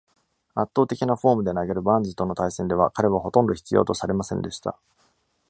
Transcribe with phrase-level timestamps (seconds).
[0.55, 4.75] 圧倒的なフォームで投げるバーンズとの対戦では、彼はほとんど必要とされませんでした。